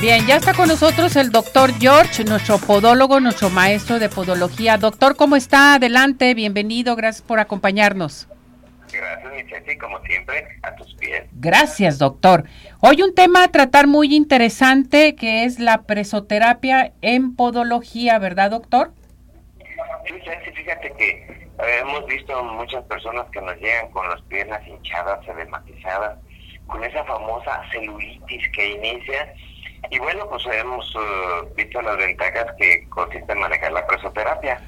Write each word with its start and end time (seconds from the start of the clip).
Bien, 0.00 0.24
ya 0.28 0.36
está 0.36 0.54
con 0.54 0.68
nosotros 0.68 1.16
el 1.16 1.32
doctor 1.32 1.72
George, 1.72 2.22
nuestro 2.22 2.58
podólogo, 2.58 3.18
nuestro 3.18 3.50
maestro 3.50 3.98
de 3.98 4.08
podología. 4.08 4.78
Doctor, 4.78 5.16
¿cómo 5.16 5.34
está? 5.34 5.74
Adelante, 5.74 6.34
bienvenido, 6.34 6.94
gracias 6.94 7.26
por 7.26 7.40
acompañarnos. 7.40 8.28
Gracias, 8.92 9.66
mi 9.66 9.76
como 9.76 10.00
siempre, 10.04 10.46
a 10.62 10.72
tus 10.76 10.94
pies. 10.94 11.24
Gracias, 11.32 11.98
doctor. 11.98 12.44
Hoy 12.78 13.02
un 13.02 13.12
tema 13.12 13.42
a 13.42 13.48
tratar 13.48 13.88
muy 13.88 14.14
interesante 14.14 15.16
que 15.16 15.42
es 15.42 15.58
la 15.58 15.82
presoterapia 15.82 16.92
en 17.02 17.34
podología, 17.34 18.20
¿verdad, 18.20 18.52
doctor? 18.52 18.92
Sí, 20.06 20.14
sí, 20.14 20.50
fíjate 20.54 20.92
que 20.92 21.10
eh, 21.10 21.80
hemos 21.80 22.06
visto 22.06 22.40
muchas 22.44 22.84
personas 22.84 23.26
que 23.32 23.40
nos 23.40 23.56
llegan 23.56 23.90
con 23.90 24.08
las 24.08 24.22
piernas 24.22 24.64
hinchadas, 24.64 25.26
edematizadas, 25.26 26.20
con 26.68 26.84
esa 26.84 27.02
famosa 27.04 27.62
celulitis 27.72 28.48
que 28.54 28.74
inicia 28.74 29.34
y 29.90 29.98
bueno, 29.98 30.28
pues 30.28 30.42
hemos 30.46 30.94
uh, 30.94 31.54
visto 31.54 31.80
las 31.80 31.96
ventajas 31.96 32.46
que 32.58 32.86
consiste 32.88 33.32
en 33.32 33.40
manejar 33.40 33.72
la 33.72 33.86
presoterapia. 33.86 34.60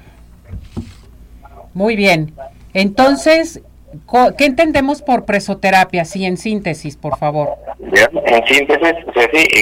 Muy 1.73 1.95
bien. 1.95 2.33
Entonces, 2.73 3.61
¿qué 4.37 4.45
entendemos 4.45 5.01
por 5.01 5.25
presoterapia? 5.25 6.05
Sí, 6.05 6.25
en 6.25 6.37
síntesis, 6.37 6.97
por 6.97 7.17
favor. 7.17 7.49
En 7.79 8.47
síntesis, 8.47 9.05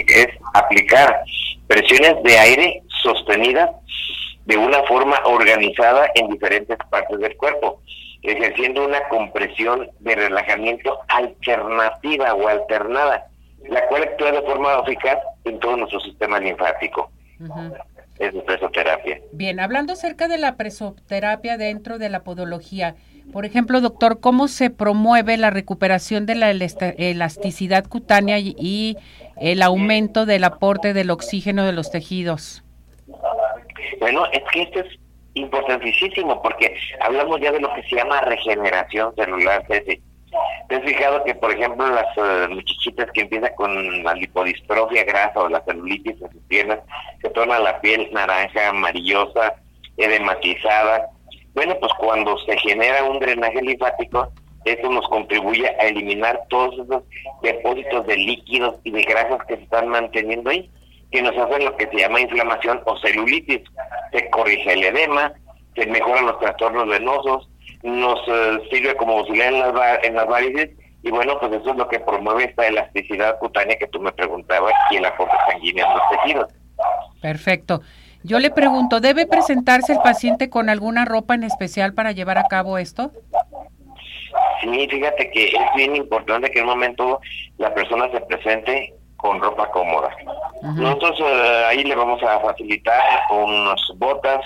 es 0.08 0.28
aplicar 0.54 1.22
presiones 1.68 2.24
de 2.24 2.38
aire 2.38 2.84
sostenidas 3.04 3.70
de 4.46 4.58
una 4.58 4.82
forma 4.84 5.20
organizada 5.26 6.10
en 6.16 6.30
diferentes 6.30 6.78
partes 6.90 7.20
del 7.20 7.36
cuerpo, 7.38 7.82
ejerciendo 8.24 8.86
una 8.86 9.08
compresión 9.08 9.90
de 10.00 10.16
relajamiento 10.16 11.00
alternativa 11.08 12.34
o 12.34 12.48
alternada 12.48 13.29
la 13.68 13.86
cual 13.88 14.04
actúa 14.04 14.32
de 14.32 14.42
forma 14.42 14.82
eficaz 14.86 15.18
en 15.46 15.60
todo 15.60 15.78
nuestro 15.78 16.00
sistema 16.00 16.40
linfático. 16.40 17.12
Es 18.18 18.34
la 18.34 18.44
presoterapia. 18.44 19.22
Bien, 19.32 19.60
hablando 19.60 19.94
acerca 19.94 20.28
de 20.28 20.38
la 20.38 20.56
presoterapia 20.56 21.58
dentro 21.58 21.98
de 21.98 22.10
la 22.10 22.24
podología, 22.24 22.96
por 23.32 23.46
ejemplo, 23.46 23.80
doctor, 23.80 24.20
¿cómo 24.20 24.48
se 24.48 24.70
promueve 24.70 25.38
la 25.38 25.52
recuperación 25.52 26.26
de 26.26 26.36
la 26.36 26.50
elasticidad 26.50 27.86
cutánea 27.86 28.40
y 28.40 28.98
el 29.40 29.62
aumento 29.62 30.26
del 30.26 30.44
aporte 30.44 30.94
del 30.94 31.12
oxígeno 31.12 31.66
de 31.66 31.72
los 31.72 31.92
tejidos? 31.92 32.64
Bueno, 34.00 34.26
es 34.32 34.42
que 34.52 34.64
esto 34.64 34.80
es 34.80 35.00
importantísimo 35.36 36.42
porque 36.42 36.76
hablamos 37.02 37.40
ya 37.40 37.52
de 37.52 37.60
lo 37.60 37.74
que 37.74 37.84
se 37.84 37.96
llama 37.96 38.22
regeneración 38.22 39.14
celular, 39.16 39.64
¿Te 40.70 40.76
has 40.76 40.84
fijado 40.84 41.24
que, 41.24 41.34
por 41.34 41.52
ejemplo, 41.52 41.90
las 41.90 42.16
uh, 42.16 42.48
muchachitas 42.54 43.10
que 43.12 43.22
empiezan 43.22 43.52
con 43.56 44.04
la 44.04 44.14
lipodistrofia 44.14 45.04
grasa 45.04 45.40
o 45.40 45.50
la 45.50 45.64
celulitis 45.66 46.22
en 46.22 46.32
sus 46.32 46.42
piernas, 46.44 46.80
se 47.24 47.30
torna 47.32 47.58
la 47.58 47.82
piel 47.82 48.08
naranja, 48.14 48.70
amarillosa, 48.70 49.56
edematizada? 49.98 51.10
Bueno, 51.56 51.76
pues 51.80 51.92
cuando 51.98 52.38
se 52.46 52.56
genera 52.60 53.04
un 53.04 53.18
drenaje 53.18 53.60
linfático, 53.64 54.32
eso 54.66 54.92
nos 54.92 55.08
contribuye 55.08 55.68
a 55.68 55.88
eliminar 55.88 56.40
todos 56.50 56.76
esos 56.76 57.04
depósitos 57.42 58.06
de 58.06 58.18
líquidos 58.18 58.76
y 58.84 58.92
de 58.92 59.02
grasas 59.02 59.44
que 59.48 59.56
se 59.56 59.64
están 59.64 59.88
manteniendo 59.88 60.52
ahí, 60.52 60.70
que 61.12 61.24
nos 61.24 61.36
hacen 61.36 61.66
lo 61.66 61.76
que 61.78 61.88
se 61.88 61.98
llama 61.98 62.22
inflamación 62.22 62.80
o 62.86 62.96
celulitis. 63.00 63.62
Se 64.12 64.30
corrige 64.30 64.74
el 64.74 64.84
edema, 64.84 65.34
se 65.74 65.88
mejoran 65.88 66.28
los 66.28 66.38
trastornos 66.38 66.88
venosos, 66.88 67.49
nos 67.84 68.20
eh, 68.28 68.62
sirve 68.72 68.96
como 68.96 69.20
auxiliar 69.20 69.54
en 69.54 69.60
las, 69.60 70.04
en 70.04 70.16
las 70.16 70.28
varices 70.28 70.70
y 71.02 71.12
bueno, 71.12 71.40
pues 71.40 71.54
eso 71.54 71.72
es 71.72 71.78
lo 71.78 71.88
que 71.88 72.00
promueve 72.00 72.46
esta 72.46 72.68
elasticidad 72.68 73.40
cutánea 73.40 73.78
que 73.78 73.88
tú 73.88 74.00
me 74.02 74.12
preguntabas 74.12 74.74
y 74.92 74.98
el 74.98 75.06
aporte 75.06 75.36
sanguíneo 75.50 75.86
en 75.86 75.94
los 75.94 76.10
tejidos. 76.10 76.54
Perfecto. 77.22 77.82
Yo 78.24 78.40
le 78.40 78.50
pregunto, 78.52 79.00
¿debe 79.00 79.26
presentarse 79.26 79.94
el 79.94 80.00
paciente 80.00 80.50
con 80.50 80.70
alguna 80.70 81.06
ropa 81.06 81.36
en 81.36 81.44
especial 81.44 81.94
para 81.94 82.12
llevar 82.12 82.38
a 82.38 82.44
cabo 82.44 82.78
esto? 82.78 83.12
Sí, 84.62 84.88
fíjate 84.90 85.32
que 85.32 85.46
es 85.46 85.76
bien 85.76 85.96
importante 85.96 86.52
que 86.52 86.60
en 86.60 86.66
un 86.66 86.72
momento 86.72 87.22
la 87.58 87.74
persona 87.74 88.12
se 88.12 88.20
presente 88.22 88.94
con 89.16 89.40
ropa 89.40 89.70
cómoda. 89.72 90.10
Nosotros 90.62 91.18
eh, 91.22 91.64
ahí 91.68 91.84
le 91.84 91.96
vamos 91.96 92.22
a 92.24 92.40
facilitar 92.42 93.02
unas 93.32 93.82
botas, 93.96 94.42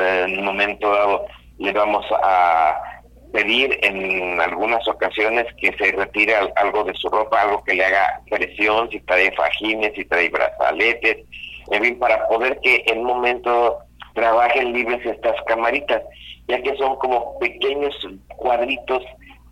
eh, 0.00 0.24
en 0.26 0.40
un 0.40 0.44
momento 0.46 0.92
dado 0.92 1.26
le 1.58 1.72
vamos 1.72 2.04
a 2.22 2.80
pedir 3.32 3.78
en 3.82 4.40
algunas 4.40 4.86
ocasiones 4.86 5.46
que 5.56 5.72
se 5.78 5.92
retire 5.92 6.34
algo 6.56 6.84
de 6.84 6.94
su 6.94 7.08
ropa, 7.08 7.40
algo 7.40 7.64
que 7.64 7.74
le 7.74 7.84
haga 7.84 8.20
presión, 8.30 8.90
si 8.90 9.00
trae 9.00 9.32
fajines, 9.32 9.92
si 9.94 10.04
trae 10.04 10.28
brazaletes, 10.28 11.24
en 11.70 11.82
fin, 11.82 11.98
para 11.98 12.26
poder 12.28 12.60
que 12.60 12.84
en 12.86 12.98
un 12.98 13.06
momento 13.06 13.78
trabajen 14.14 14.72
libres 14.72 15.04
estas 15.06 15.36
camaritas, 15.46 16.02
ya 16.48 16.60
que 16.60 16.76
son 16.76 16.96
como 16.96 17.38
pequeños 17.38 17.94
cuadritos 18.36 19.02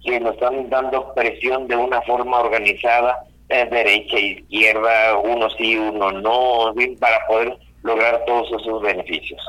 que 0.05 0.21
nos 0.21 0.35
están 0.35 0.69
dando 0.69 1.15
presión 1.15 1.67
de 1.67 1.77
una 1.77 2.03
forma 2.03 2.41
organizada, 2.41 3.25
eh, 3.49 3.67
derecha 3.71 4.19
izquierda, 4.19 5.19
uno 5.19 5.49
sí, 5.51 5.77
uno 5.77 6.13
no, 6.13 6.71
en 6.71 6.77
fin, 6.77 6.99
para 6.99 7.27
poder 7.27 7.57
lograr 7.83 8.23
todos 8.27 8.49
esos 8.61 8.83
beneficios. 8.83 9.41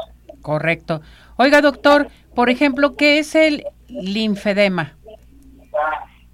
Correcto. 0.41 1.01
Oiga, 1.37 1.61
doctor, 1.61 2.07
por 2.35 2.49
ejemplo, 2.49 2.95
¿qué 2.95 3.19
es 3.19 3.35
el 3.35 3.65
linfedema? 3.87 4.97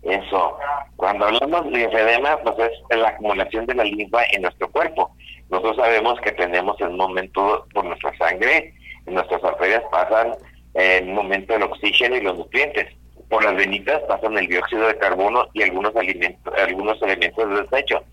Eso. 0.04 0.58
Cuando 0.96 1.26
hablamos 1.26 1.66
de 1.66 1.80
linfedema, 1.80 2.38
pues 2.38 2.72
es 2.90 2.98
la 2.98 3.10
acumulación 3.10 3.66
de 3.66 3.76
la 3.76 3.84
linfa 3.84 4.24
en 4.32 4.44
nuestro 4.44 4.70
cuerpo. 4.72 5.12
Nosotros 5.50 5.78
sabemos 5.78 6.20
que 6.22 6.32
tenemos 6.32 6.80
en 6.82 6.88
un 6.88 6.98
momento 6.98 7.66
por 7.74 7.86
nuestra 7.86 8.16
sangre, 8.18 8.74
en 9.06 9.14
nuestras 9.14 9.44
arterias 9.44 9.84
pasan 9.92 10.34
en 10.74 11.10
un 11.10 11.16
momento 11.16 11.56
el 11.56 11.64
oxígeno 11.64 12.16
y 12.16 12.22
los 12.22 12.38
nutrientes. 12.38 12.88
Por 13.30 13.44
las 13.44 13.56
venitas 13.56 14.02
pasan 14.08 14.38
el 14.38 14.48
dióxido 14.48 14.88
de 14.88 14.98
carbono 14.98 15.48
y 15.54 15.64
algunos 15.64 15.96
alimentos, 15.96 16.54
algunos 16.58 17.02
elementos 17.02 17.50
de 17.50 17.62
desecho. 17.64 18.04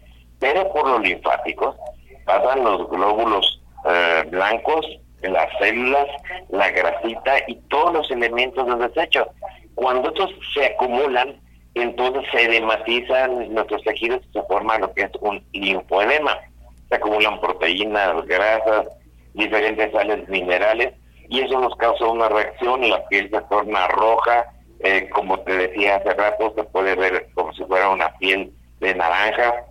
Pero 0.40 0.72
por 0.72 0.88
los 0.88 1.00
linfáticos 1.02 1.76
pasan 2.24 2.64
los 2.64 2.88
glóbulos 2.88 3.62
eh, 3.88 4.24
blancos 4.30 4.86
las 5.28 5.48
células, 5.58 6.06
la 6.50 6.70
grasita 6.70 7.34
y 7.46 7.56
todos 7.68 7.92
los 7.92 8.10
elementos 8.10 8.66
de 8.66 8.88
desecho. 8.88 9.28
Cuando 9.74 10.08
estos 10.08 10.30
se 10.54 10.66
acumulan, 10.66 11.40
entonces 11.74 12.22
se 12.32 12.42
edematizan 12.44 13.52
nuestros 13.52 13.82
tejidos 13.82 14.20
y 14.30 14.38
se 14.38 14.42
forma 14.44 14.78
lo 14.78 14.92
que 14.94 15.02
es 15.02 15.10
un 15.20 15.44
linfoedema. 15.52 16.38
Se 16.88 16.96
acumulan 16.96 17.40
proteínas, 17.40 18.24
grasas, 18.26 18.86
diferentes 19.34 19.92
sales 19.92 20.28
minerales 20.28 20.94
y 21.28 21.40
eso 21.40 21.60
nos 21.60 21.74
causa 21.76 22.06
una 22.06 22.28
reacción 22.28 22.88
la 22.88 23.06
piel 23.08 23.30
se 23.30 23.40
torna 23.42 23.88
roja, 23.88 24.46
eh, 24.80 25.08
como 25.10 25.38
te 25.40 25.56
decía 25.56 25.96
hace 25.96 26.12
rato, 26.14 26.52
se 26.54 26.64
puede 26.64 26.94
ver 26.94 27.28
como 27.34 27.52
si 27.54 27.64
fuera 27.64 27.88
una 27.88 28.12
piel 28.18 28.52
de 28.80 28.94
naranja, 28.94 29.64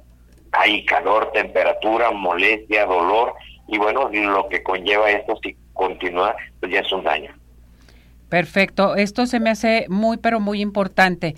hay 0.52 0.86
calor, 0.86 1.32
temperatura, 1.32 2.12
molestia, 2.12 2.86
dolor 2.86 3.34
y 3.74 3.78
bueno, 3.80 4.10
lo 4.10 4.48
que 4.50 4.62
conlleva 4.62 5.10
esto 5.10 5.36
si 5.42 5.56
continúa, 5.74 6.36
pues 6.60 6.72
ya 6.72 6.82
es 6.82 6.92
un 6.92 7.04
daño. 7.04 7.34
Perfecto, 8.30 8.96
esto 8.96 9.26
se 9.26 9.40
me 9.40 9.50
hace 9.50 9.88
muy 9.90 10.18
pero 10.18 10.40
muy 10.40 10.62
importante. 10.62 11.36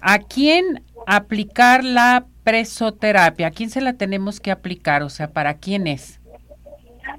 ¿A 0.00 0.18
quién 0.18 0.82
aplicar 1.06 1.84
la 1.84 2.26
presoterapia? 2.42 3.48
¿A 3.48 3.50
quién 3.52 3.70
se 3.70 3.80
la 3.80 3.92
tenemos 3.92 4.40
que 4.40 4.50
aplicar? 4.50 5.02
O 5.02 5.08
sea, 5.08 5.30
¿para 5.30 5.54
quién 5.54 5.86
es? 5.86 6.20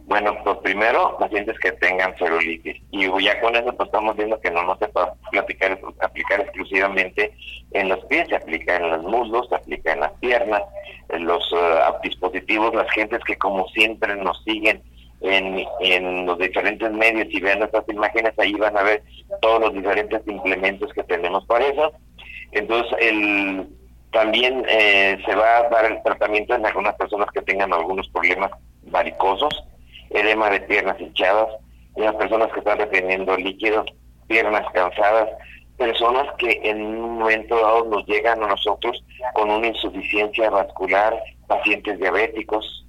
Bueno, 0.05 0.35
pues 0.43 0.57
primero 0.59 1.17
pacientes 1.17 1.57
que 1.59 1.71
tengan 1.73 2.15
celulitis 2.17 2.81
y 2.91 3.07
ya 3.23 3.39
con 3.41 3.55
eso 3.55 3.73
pues 3.75 3.87
estamos 3.87 4.15
viendo 4.15 4.39
que 4.39 4.51
no, 4.51 4.63
no 4.63 4.77
se 4.77 4.87
puede 4.87 5.07
aplicar, 5.37 5.79
aplicar 6.01 6.41
exclusivamente 6.41 7.31
en 7.71 7.89
los 7.89 8.03
pies, 8.05 8.27
se 8.27 8.35
aplica 8.35 8.77
en 8.77 8.89
los 8.89 9.03
muslos, 9.03 9.47
se 9.49 9.55
aplica 9.55 9.93
en 9.93 9.99
las 10.01 10.11
piernas, 10.13 10.63
en 11.09 11.25
los 11.25 11.43
eh, 11.55 11.79
dispositivos, 12.03 12.73
las 12.73 12.89
gentes 12.91 13.23
que 13.23 13.37
como 13.37 13.67
siempre 13.69 14.15
nos 14.15 14.43
siguen 14.43 14.81
en, 15.21 15.65
en 15.81 16.25
los 16.25 16.37
diferentes 16.39 16.91
medios 16.91 17.27
y 17.29 17.39
vean 17.39 17.61
estas 17.63 17.87
imágenes, 17.89 18.33
ahí 18.37 18.53
van 18.53 18.77
a 18.77 18.83
ver 18.83 19.03
todos 19.41 19.61
los 19.61 19.73
diferentes 19.73 20.21
implementos 20.27 20.91
que 20.93 21.03
tenemos 21.03 21.45
para 21.45 21.67
eso. 21.67 21.91
Entonces, 22.51 22.91
el, 22.99 23.67
también 24.11 24.65
eh, 24.67 25.17
se 25.25 25.35
va 25.35 25.57
a 25.57 25.69
dar 25.69 25.85
el 25.85 26.01
tratamiento 26.03 26.55
en 26.55 26.65
algunas 26.65 26.95
personas 26.95 27.29
que 27.31 27.41
tengan 27.41 27.73
algunos 27.73 28.07
problemas 28.09 28.51
varicosos, 28.83 29.63
edema 30.09 30.49
de 30.49 30.61
piernas 30.61 30.99
hinchadas, 30.99 31.49
en 31.95 32.05
las 32.05 32.15
personas 32.15 32.51
que 32.51 32.59
están 32.59 32.77
reteniendo 32.77 33.35
líquidos, 33.37 33.85
piernas 34.27 34.65
cansadas, 34.73 35.29
personas 35.77 36.27
que 36.37 36.59
en 36.63 36.81
un 36.81 37.19
momento 37.19 37.55
dado 37.55 37.85
nos 37.85 38.05
llegan 38.05 38.43
a 38.43 38.47
nosotros 38.47 39.03
con 39.33 39.49
una 39.49 39.67
insuficiencia 39.67 40.49
vascular, 40.49 41.17
pacientes 41.47 41.99
diabéticos. 41.99 42.85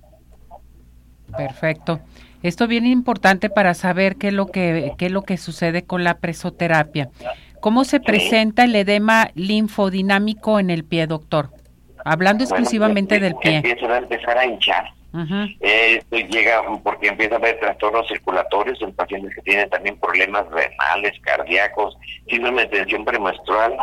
Perfecto. 1.37 2.01
Esto 2.43 2.65
es 2.65 2.71
bien 2.71 2.87
importante 2.87 3.51
para 3.51 3.75
saber 3.75 4.17
qué 4.17 4.29
es 4.29 4.35
lo 4.35 4.47
que 4.47 4.93
qué 4.99 5.07
es 5.07 5.13
lo 5.13 5.23
que 5.23 5.37
sucede 5.37 5.85
con 5.85 6.05
la 6.05 6.19
presoterapia. 6.19 7.11
¿Cómo 7.61 7.85
se 7.85 8.01
presenta 8.01 8.65
el 8.65 8.75
edema 8.75 9.31
linfodinámico 9.35 10.59
en 10.59 10.71
el 10.71 10.85
pie, 10.85 11.07
doctor? 11.07 11.51
Hablando 12.05 12.43
exclusivamente 12.43 13.21
del 13.21 13.35
pie. 13.37 13.57
Empieza 13.57 13.87
a 13.87 13.99
empezar 13.99 14.39
a 14.39 14.47
hinchar 14.47 15.00
Esto 15.61 16.17
llega 16.17 16.63
porque 16.83 17.09
empieza 17.09 17.35
a 17.35 17.39
haber 17.39 17.59
trastornos 17.59 18.07
circulatorios 18.09 18.81
en 18.83 18.93
pacientes 18.93 19.35
que 19.35 19.43
tienen 19.43 19.69
también 19.69 19.99
problemas 19.99 20.47
renales, 20.51 21.19
cardíacos, 21.23 21.97
síndrome 22.29 22.63
de 22.63 22.69
tensión 22.69 23.05
premenstrual, 23.05 23.77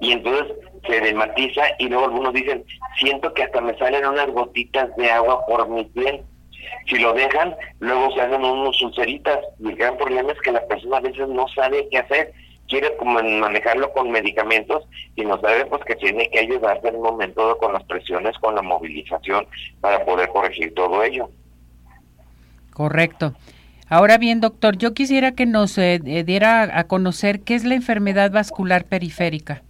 y 0.00 0.12
entonces 0.12 0.54
se 0.86 1.00
dematiza 1.00 1.62
y 1.78 1.88
luego 1.88 2.06
algunos 2.06 2.32
dicen, 2.32 2.64
siento 2.98 3.32
que 3.34 3.44
hasta 3.44 3.60
me 3.60 3.76
salen 3.78 4.06
unas 4.06 4.28
gotitas 4.28 4.94
de 4.96 5.10
agua 5.10 5.44
por 5.46 5.68
mi 5.68 5.84
piel. 5.84 6.22
Si 6.86 6.98
lo 6.98 7.12
dejan, 7.12 7.54
luego 7.80 8.12
se 8.12 8.20
hacen 8.20 8.44
unos 8.44 8.80
ulceritas 8.82 9.38
y 9.58 9.68
el 9.68 9.76
gran 9.76 9.96
problema 9.96 10.32
es 10.32 10.40
que 10.40 10.52
la 10.52 10.66
persona 10.66 10.96
a 10.98 11.00
veces 11.00 11.28
no 11.28 11.46
sabe 11.48 11.88
qué 11.90 11.98
hacer 11.98 12.32
quiere 12.68 12.96
como 12.96 13.22
manejarlo 13.22 13.92
con 13.92 14.10
medicamentos 14.10 14.84
y 15.16 15.24
no 15.24 15.40
sabe 15.40 15.66
pues 15.66 15.82
que 15.84 15.96
tiene 15.96 16.30
que 16.30 16.40
ayudarse 16.40 16.88
en 16.88 16.96
un 16.96 17.02
momento 17.02 17.56
con 17.58 17.72
las 17.72 17.84
presiones, 17.84 18.36
con 18.38 18.54
la 18.54 18.62
movilización 18.62 19.46
para 19.80 20.04
poder 20.04 20.28
corregir 20.28 20.74
todo 20.74 21.02
ello. 21.02 21.28
Correcto. 22.72 23.34
Ahora 23.88 24.16
bien, 24.16 24.40
doctor, 24.40 24.78
yo 24.78 24.94
quisiera 24.94 25.32
que 25.32 25.44
nos 25.44 25.76
eh, 25.76 26.00
eh, 26.06 26.24
diera 26.24 26.78
a 26.78 26.84
conocer 26.84 27.42
qué 27.42 27.54
es 27.54 27.64
la 27.64 27.74
enfermedad 27.74 28.30
vascular 28.30 28.84
periférica. 28.84 29.62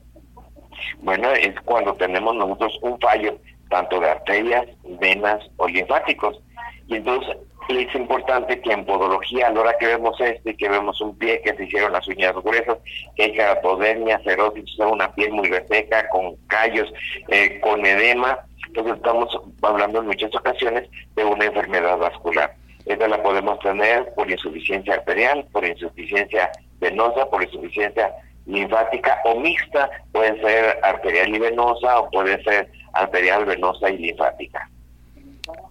Bueno, 1.00 1.28
es 1.32 1.54
cuando 1.64 1.94
tenemos 1.94 2.36
nosotros 2.36 2.78
un 2.82 2.98
fallo 3.00 3.38
tanto 3.68 3.98
de 3.98 4.10
arterias, 4.10 4.66
venas 5.00 5.40
o 5.56 5.66
linfáticos. 5.66 6.40
Y 6.86 6.96
entonces 6.96 7.36
es 7.78 7.94
importante 7.94 8.60
que 8.60 8.72
en 8.72 8.84
podología, 8.84 9.48
a 9.48 9.50
la 9.52 9.60
hora 9.60 9.76
que 9.78 9.86
vemos 9.86 10.20
este, 10.20 10.56
que 10.56 10.68
vemos 10.68 11.00
un 11.00 11.16
pie 11.16 11.40
que 11.42 11.54
se 11.54 11.64
hicieron 11.64 11.92
las 11.92 12.06
uñas 12.08 12.34
gruesas, 12.34 12.78
que 13.16 13.24
hay 13.24 13.32
keratodermia, 13.32 14.20
cerosis, 14.24 14.78
una 14.78 15.12
piel 15.14 15.32
muy 15.32 15.48
reseca, 15.48 16.08
con 16.08 16.36
callos, 16.46 16.92
eh, 17.28 17.60
con 17.60 17.84
edema, 17.84 18.38
entonces 18.66 18.96
estamos 18.96 19.28
hablando 19.62 20.00
en 20.00 20.06
muchas 20.06 20.34
ocasiones 20.34 20.88
de 21.14 21.24
una 21.24 21.44
enfermedad 21.44 21.98
vascular. 21.98 22.54
Esta 22.86 23.06
la 23.06 23.22
podemos 23.22 23.58
tener 23.60 24.12
por 24.14 24.30
insuficiencia 24.30 24.94
arterial, 24.94 25.46
por 25.52 25.64
insuficiencia 25.64 26.50
venosa, 26.80 27.26
por 27.26 27.42
insuficiencia 27.42 28.12
linfática 28.46 29.18
o 29.24 29.38
mixta, 29.38 29.88
puede 30.10 30.40
ser 30.40 30.78
arterial 30.82 31.34
y 31.34 31.38
venosa 31.38 32.00
o 32.00 32.10
puede 32.10 32.42
ser 32.42 32.70
arterial, 32.92 33.44
venosa 33.44 33.90
y 33.90 33.98
linfática. 33.98 34.68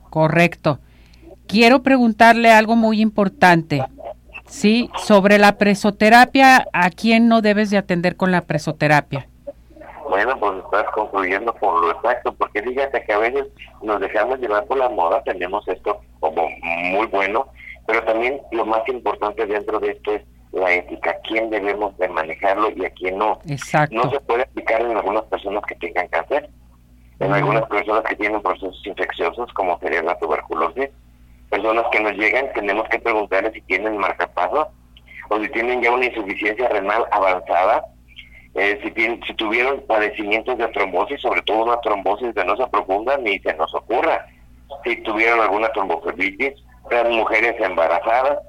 Correcto. 0.09 0.79
Quiero 1.51 1.83
preguntarle 1.83 2.49
algo 2.49 2.77
muy 2.77 3.01
importante. 3.01 3.83
Sí, 4.47 4.89
sobre 4.95 5.37
la 5.37 5.57
presoterapia, 5.57 6.65
¿a 6.71 6.89
quién 6.89 7.27
no 7.27 7.41
debes 7.41 7.69
de 7.69 7.77
atender 7.77 8.15
con 8.15 8.31
la 8.31 8.39
presoterapia? 8.39 9.27
Bueno, 10.09 10.39
pues 10.39 10.63
estás 10.63 10.85
concluyendo 10.93 11.53
con 11.55 11.81
lo 11.81 11.91
exacto, 11.91 12.33
porque 12.33 12.63
fíjate 12.63 13.03
que 13.03 13.11
a 13.11 13.17
veces 13.17 13.47
nos 13.81 13.99
dejamos 13.99 14.39
llevar 14.39 14.63
por 14.65 14.77
la 14.77 14.87
moda, 14.87 15.21
tenemos 15.23 15.67
esto 15.67 15.99
como 16.21 16.47
muy 16.61 17.07
bueno, 17.07 17.47
pero 17.85 18.01
también 18.05 18.39
lo 18.53 18.65
más 18.65 18.87
importante 18.87 19.45
dentro 19.45 19.77
de 19.81 19.91
esto 19.91 20.13
es 20.13 20.21
la 20.53 20.73
ética, 20.73 21.17
quién 21.27 21.49
debemos 21.49 21.97
de 21.97 22.07
manejarlo 22.07 22.71
y 22.71 22.85
a 22.85 22.89
quién 22.91 23.17
no. 23.17 23.39
Exacto. 23.45 23.93
No 23.93 24.09
se 24.09 24.21
puede 24.21 24.43
aplicar 24.43 24.81
en 24.81 24.95
algunas 24.95 25.23
personas 25.23 25.63
que 25.67 25.75
tengan 25.75 26.07
cáncer, 26.07 26.49
en 27.19 27.33
algunas 27.33 27.65
personas 27.65 28.03
que 28.03 28.15
tienen 28.15 28.41
procesos 28.41 28.81
infecciosos, 28.85 29.51
como 29.53 29.77
sería 29.79 30.01
la 30.01 30.17
tuberculosis, 30.17 30.89
personas 31.51 31.85
que 31.91 31.99
nos 31.99 32.13
llegan, 32.13 32.51
tenemos 32.53 32.87
que 32.89 32.97
preguntarles 32.97 33.53
si 33.53 33.61
tienen 33.61 33.97
marcapasos 33.97 34.67
o 35.29 35.39
si 35.39 35.49
tienen 35.49 35.81
ya 35.81 35.91
una 35.91 36.05
insuficiencia 36.05 36.67
renal 36.69 37.05
avanzada, 37.11 37.85
eh, 38.55 38.79
si, 38.83 38.91
tienen, 38.91 39.21
si 39.27 39.33
tuvieron 39.35 39.81
padecimientos 39.81 40.57
de 40.57 40.67
trombosis, 40.69 41.21
sobre 41.21 41.41
todo 41.43 41.63
una 41.63 41.79
trombosis 41.81 42.33
venosa 42.33 42.69
profunda, 42.69 43.17
ni 43.17 43.37
se 43.39 43.53
nos 43.53 43.73
ocurra. 43.75 44.25
Si 44.83 44.95
tuvieron 45.03 45.41
alguna 45.41 45.69
tromboflebitis, 45.73 46.53
sean 46.89 47.11
mujeres 47.11 47.55
embarazadas, 47.59 48.39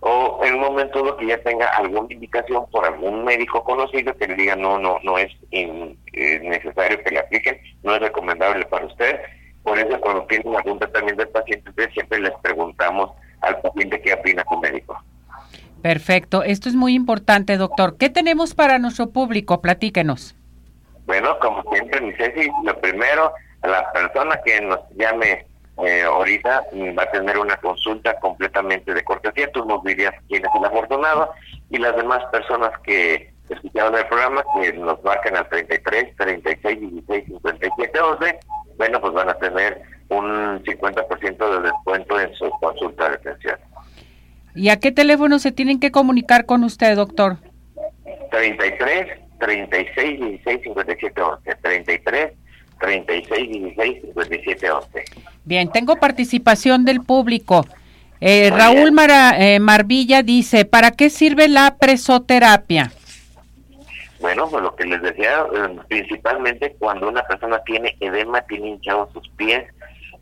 o 0.00 0.40
en 0.44 0.54
un 0.54 0.60
momento 0.60 1.16
que 1.16 1.26
ya 1.26 1.42
tenga 1.42 1.66
alguna 1.70 2.12
indicación 2.12 2.66
por 2.70 2.84
algún 2.84 3.24
médico 3.24 3.64
conocido 3.64 4.14
que 4.16 4.28
le 4.28 4.34
diga 4.34 4.54
no, 4.54 4.78
no, 4.78 4.98
no 5.02 5.18
es 5.18 5.32
eh, 5.50 6.40
necesario 6.42 7.02
que 7.02 7.10
le 7.10 7.20
apliquen, 7.20 7.60
no 7.82 7.94
es 7.94 8.00
recomendable 8.00 8.64
para 8.66 8.86
usted, 8.86 9.20
por 9.62 9.78
eso 9.78 10.00
cuando 10.00 10.24
tienen 10.24 10.54
algún 10.54 10.78
tratamiento 10.78 11.22
del 11.22 11.32
paciente, 11.32 11.90
siempre 11.92 12.20
les 12.20 12.32
preguntamos 12.42 13.10
al 13.40 13.60
paciente 13.60 14.00
qué 14.00 14.14
opina 14.14 14.44
su 14.48 14.58
médico. 14.58 15.02
Perfecto, 15.82 16.42
esto 16.42 16.68
es 16.68 16.74
muy 16.74 16.94
importante, 16.94 17.56
doctor. 17.56 17.96
¿Qué 17.98 18.10
tenemos 18.10 18.54
para 18.54 18.78
nuestro 18.78 19.10
público? 19.10 19.60
Platíquenos. 19.60 20.34
Bueno, 21.06 21.38
como 21.38 21.62
siempre, 21.72 22.00
mi 22.00 22.12
Ceci, 22.14 22.50
lo 22.64 22.78
primero, 22.80 23.32
la 23.62 23.90
persona 23.92 24.40
que 24.44 24.60
nos 24.60 24.80
llame 24.96 25.46
eh, 25.78 26.02
ahorita 26.02 26.64
va 26.98 27.02
a 27.04 27.10
tener 27.10 27.38
una 27.38 27.56
consulta 27.58 28.18
completamente 28.18 28.92
de 28.92 29.04
cortesía. 29.04 29.50
Tú 29.52 29.64
nos 29.64 29.82
dirías 29.84 30.12
quién 30.28 30.44
es 30.44 30.50
el 30.54 30.64
afortunado 30.64 31.32
y 31.70 31.78
las 31.78 31.96
demás 31.96 32.24
personas 32.32 32.72
que 32.80 33.32
escucharon 33.48 33.94
el 33.94 34.06
programa 34.06 34.44
que 34.60 34.72
nos 34.72 35.02
marcan 35.04 35.36
al 35.36 35.48
33, 35.48 36.16
36, 36.16 36.80
16, 36.80 37.24
57, 37.26 38.00
11 38.00 38.38
bueno, 38.78 39.00
pues 39.00 39.12
van 39.12 39.28
a 39.28 39.34
tener 39.34 39.82
un 40.08 40.62
50% 40.64 41.50
de 41.50 41.60
descuento 41.62 42.20
en 42.20 42.34
su 42.34 42.48
consulta 42.60 43.10
de 43.10 43.14
atención. 43.16 43.58
¿Y 44.54 44.70
a 44.70 44.78
qué 44.78 44.92
teléfono 44.92 45.38
se 45.38 45.52
tienen 45.52 45.78
que 45.78 45.90
comunicar 45.90 46.46
con 46.46 46.64
usted, 46.64 46.96
doctor? 46.96 47.36
33 48.30 49.06
36 49.38 50.20
16 50.20 50.60
57 50.64 51.20
11. 51.20 51.54
33 51.62 52.32
36 52.80 53.48
16 53.50 54.02
57 54.02 54.70
11. 54.70 55.04
Bien, 55.44 55.70
tengo 55.70 55.96
participación 55.96 56.84
del 56.84 57.00
público. 57.02 57.66
Eh, 58.20 58.50
Raúl 58.50 58.92
eh, 59.38 59.60
Marvilla 59.60 60.22
dice, 60.22 60.64
¿para 60.64 60.90
qué 60.90 61.08
sirve 61.08 61.48
la 61.48 61.76
presoterapia? 61.78 62.90
Bueno, 64.20 64.48
pues 64.48 64.62
lo 64.62 64.74
que 64.74 64.84
les 64.84 65.00
decía, 65.00 65.46
eh, 65.54 65.78
principalmente 65.88 66.74
cuando 66.78 67.08
una 67.08 67.22
persona 67.22 67.62
tiene 67.64 67.96
edema, 68.00 68.40
tiene 68.42 68.70
hinchados 68.70 69.12
sus 69.12 69.28
pies, 69.30 69.64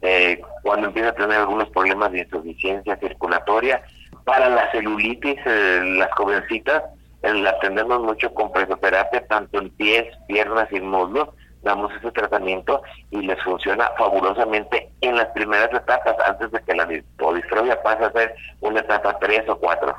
eh, 0.02 0.40
cuando 0.62 0.88
empieza 0.88 1.10
a 1.10 1.14
tener 1.14 1.38
algunos 1.38 1.70
problemas 1.70 2.12
de 2.12 2.20
insuficiencia 2.20 2.96
circulatoria, 2.96 3.82
para 4.24 4.48
la 4.48 4.70
celulitis, 4.72 5.38
eh, 5.46 5.80
las 5.98 6.12
jovencitas, 6.12 6.84
la 7.22 7.50
atendemos 7.50 8.00
mucho 8.02 8.32
con 8.34 8.52
presoterapia, 8.52 9.26
tanto 9.26 9.58
en 9.58 9.70
pies, 9.70 10.04
piernas 10.28 10.68
y 10.70 10.80
muslos, 10.80 11.30
damos 11.62 11.92
ese 11.96 12.12
tratamiento 12.12 12.82
y 13.10 13.22
les 13.22 13.42
funciona 13.42 13.90
fabulosamente 13.98 14.90
en 15.00 15.16
las 15.16 15.26
primeras 15.28 15.72
etapas, 15.72 16.14
antes 16.24 16.52
de 16.52 16.60
que 16.60 16.74
la 16.74 16.86
distrofia 16.86 17.82
pase 17.82 18.04
a 18.04 18.12
ser 18.12 18.34
una 18.60 18.80
etapa 18.80 19.18
3 19.18 19.48
o 19.48 19.58
4. 19.58 19.96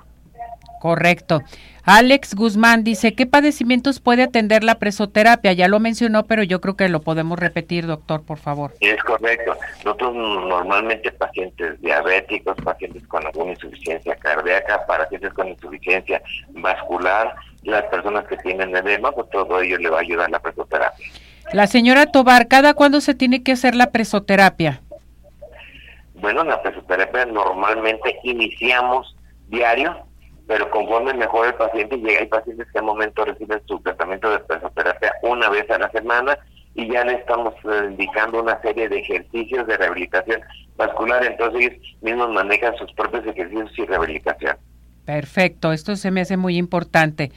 Correcto. 0.79 1.41
Alex 1.89 2.35
Guzmán 2.35 2.83
dice, 2.83 3.15
¿qué 3.15 3.25
padecimientos 3.25 4.01
puede 4.01 4.21
atender 4.21 4.61
la 4.61 4.75
presoterapia? 4.75 5.53
Ya 5.53 5.69
lo 5.69 5.79
mencionó, 5.79 6.25
pero 6.25 6.43
yo 6.43 6.59
creo 6.59 6.75
que 6.75 6.89
lo 6.89 6.99
podemos 6.99 7.39
repetir, 7.39 7.87
doctor, 7.87 8.23
por 8.23 8.39
favor. 8.39 8.73
Es 8.81 9.01
correcto. 9.03 9.55
Nosotros 9.85 10.13
normalmente 10.13 11.13
pacientes 11.13 11.79
diabéticos, 11.79 12.57
pacientes 12.57 13.07
con 13.07 13.25
alguna 13.25 13.51
insuficiencia 13.51 14.17
cardíaca, 14.17 14.85
pacientes 14.85 15.31
con 15.31 15.47
insuficiencia 15.47 16.21
vascular, 16.49 17.33
las 17.63 17.83
personas 17.85 18.27
que 18.27 18.35
tienen 18.35 18.75
edema, 18.75 19.13
pues 19.13 19.29
todo 19.29 19.61
ello 19.61 19.77
le 19.77 19.89
va 19.89 19.99
a 19.99 20.01
ayudar 20.01 20.29
la 20.29 20.39
presoterapia. 20.39 21.07
La 21.53 21.67
señora 21.67 22.07
Tobar, 22.07 22.49
¿cada 22.49 22.73
cuándo 22.73 22.99
se 22.99 23.15
tiene 23.15 23.43
que 23.43 23.53
hacer 23.53 23.75
la 23.75 23.91
presoterapia? 23.91 24.81
Bueno, 26.15 26.43
la 26.43 26.61
presoterapia 26.61 27.27
normalmente 27.27 28.19
iniciamos 28.23 29.15
diario 29.47 30.06
pero 30.47 30.69
conforme 30.71 31.13
mejor 31.13 31.47
el 31.47 31.53
paciente, 31.55 31.97
llega, 31.97 32.21
hay 32.21 32.27
pacientes 32.27 32.67
que 32.71 32.79
al 32.79 32.85
momento 32.85 33.25
reciben 33.25 33.61
su 33.67 33.79
tratamiento 33.81 34.31
de 34.31 34.39
presoterapia 34.39 35.13
una 35.21 35.49
vez 35.49 35.69
a 35.69 35.77
la 35.77 35.91
semana 35.91 36.39
y 36.73 36.89
ya 36.89 37.03
le 37.03 37.15
estamos 37.15 37.53
eh, 37.65 37.87
indicando 37.89 38.41
una 38.41 38.59
serie 38.61 38.87
de 38.87 38.99
ejercicios 38.99 39.67
de 39.67 39.77
rehabilitación 39.77 40.41
vascular, 40.77 41.25
entonces 41.25 41.61
ellos 41.61 41.97
mismos 42.01 42.29
manejan 42.29 42.75
sus 42.77 42.91
propios 42.93 43.25
ejercicios 43.27 43.71
y 43.77 43.85
rehabilitación. 43.85 44.55
Perfecto, 45.03 45.73
esto 45.73 45.95
se 45.95 46.11
me 46.11 46.21
hace 46.21 46.37
muy 46.37 46.57
importante. 46.57 47.31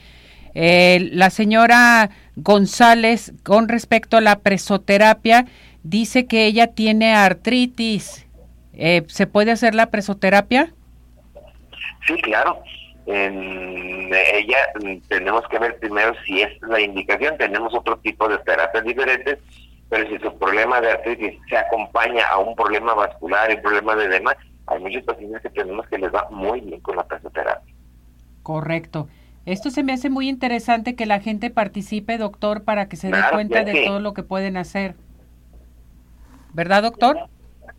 Eh, 0.53 1.09
la 1.11 1.29
señora 1.31 2.11
González, 2.35 3.33
con 3.43 3.67
respecto 3.67 4.17
a 4.17 4.21
la 4.21 4.39
presoterapia, 4.39 5.45
dice 5.83 6.27
que 6.27 6.45
ella 6.45 6.67
tiene 6.67 7.13
artritis. 7.13 8.27
Eh, 8.73 9.03
¿Se 9.07 9.27
puede 9.27 9.51
hacer 9.51 9.75
la 9.75 9.87
presoterapia? 9.87 10.71
Sí, 12.05 12.15
claro 12.21 12.61
en 13.05 14.11
ella 14.13 14.57
tenemos 15.07 15.47
que 15.47 15.59
ver 15.59 15.77
primero 15.79 16.13
si 16.25 16.41
es 16.41 16.49
la 16.61 16.79
indicación, 16.79 17.37
tenemos 17.37 17.73
otro 17.73 17.97
tipo 17.99 18.27
de 18.27 18.37
terapias 18.39 18.83
diferentes, 18.83 19.39
pero 19.89 20.09
si 20.09 20.17
su 20.19 20.37
problema 20.37 20.81
de 20.81 20.91
artritis 20.91 21.39
se 21.49 21.57
acompaña 21.57 22.27
a 22.29 22.39
un 22.39 22.55
problema 22.55 22.93
vascular 22.93 23.53
un 23.55 23.61
problema 23.61 23.95
de 23.95 24.05
edema, 24.05 24.35
hay 24.67 24.79
muchos 24.79 25.03
pacientes 25.03 25.41
que 25.41 25.49
tenemos 25.49 25.87
que 25.87 25.97
les 25.97 26.13
va 26.13 26.27
muy 26.29 26.61
bien 26.61 26.79
con 26.81 26.95
la 26.95 27.03
presoterapia. 27.03 27.73
Correcto. 28.43 29.07
Esto 29.45 29.71
se 29.71 29.83
me 29.83 29.93
hace 29.93 30.09
muy 30.09 30.29
interesante 30.29 30.95
que 30.95 31.05
la 31.05 31.19
gente 31.19 31.49
participe, 31.49 32.17
doctor, 32.17 32.63
para 32.63 32.87
que 32.87 32.95
se 32.95 33.09
dé 33.09 33.17
cuenta 33.31 33.63
de 33.63 33.85
todo 33.85 33.99
lo 33.99 34.13
que 34.13 34.23
pueden 34.23 34.55
hacer. 34.55 34.95
¿Verdad, 36.53 36.83
doctor? 36.83 37.27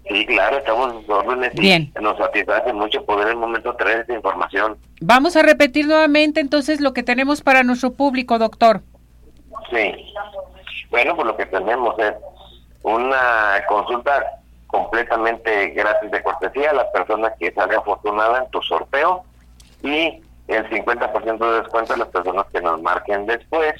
Sí, 0.08 0.26
claro, 0.26 0.58
estamos 0.58 1.04
en 1.04 1.10
órdenes 1.10 1.54
Bien. 1.54 1.92
y 1.98 2.02
nos 2.02 2.18
satisface 2.18 2.72
mucho 2.72 3.04
poder 3.04 3.28
en 3.28 3.34
el 3.34 3.38
momento 3.38 3.74
traer 3.76 4.00
esta 4.00 4.14
información. 4.14 4.76
Vamos 5.00 5.36
a 5.36 5.42
repetir 5.42 5.86
nuevamente 5.86 6.40
entonces 6.40 6.80
lo 6.80 6.92
que 6.92 7.02
tenemos 7.02 7.40
para 7.40 7.62
nuestro 7.62 7.92
público, 7.92 8.38
doctor. 8.38 8.82
Sí. 9.70 10.12
Bueno, 10.90 11.14
pues 11.14 11.26
lo 11.26 11.36
que 11.36 11.46
tenemos 11.46 11.98
es 11.98 12.14
una 12.82 13.62
consulta 13.68 14.42
completamente 14.66 15.68
gratis 15.68 16.10
de 16.10 16.22
cortesía 16.22 16.70
a 16.70 16.74
las 16.74 16.86
personas 16.86 17.32
que 17.38 17.52
salga 17.52 17.78
afortunada 17.78 18.44
en 18.44 18.50
tu 18.50 18.60
sorteo 18.62 19.22
y 19.82 20.20
el 20.48 20.68
50% 20.68 21.38
de 21.38 21.60
descuento 21.60 21.94
a 21.94 21.96
las 21.98 22.08
personas 22.08 22.46
que 22.52 22.60
nos 22.60 22.80
marquen 22.82 23.26
después 23.26 23.74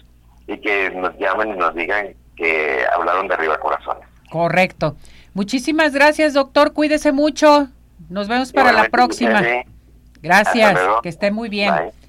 y 0.46 0.58
que 0.58 0.90
nos 0.90 1.16
llamen 1.18 1.50
y 1.50 1.56
nos 1.56 1.74
digan 1.74 2.14
que 2.36 2.84
hablaron 2.94 3.28
de 3.28 3.34
arriba 3.34 3.58
corazones. 3.58 4.06
Correcto. 4.30 4.96
Muchísimas 5.34 5.92
gracias, 5.92 6.34
doctor. 6.34 6.72
Cuídese 6.72 7.12
mucho. 7.12 7.68
Nos 8.08 8.28
vemos 8.28 8.52
para 8.52 8.72
la 8.72 8.88
próxima. 8.88 9.42
Gracias. 10.22 10.78
Que 11.02 11.08
esté 11.08 11.30
muy 11.30 11.48
bien. 11.48 11.74
Bye. 11.74 12.01